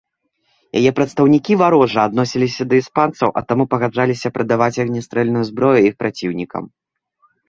[0.79, 6.63] Яе прадстаўнікі варожа адносіліся да іспанцаў, а таму пагаджаліся прадаваць агнястрэльную зброю іх праціўнікам.